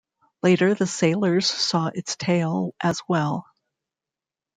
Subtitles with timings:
[0.41, 3.45] Later the sailors saw its tail as well.